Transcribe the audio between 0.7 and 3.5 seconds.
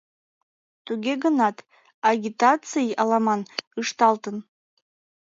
Туге гынат агитаций аламан